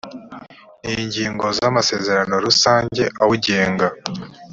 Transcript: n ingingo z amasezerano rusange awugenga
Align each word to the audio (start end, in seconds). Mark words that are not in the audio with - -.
n 0.83 0.85
ingingo 1.03 1.45
z 1.57 1.59
amasezerano 1.69 2.33
rusange 2.45 3.03
awugenga 3.21 3.87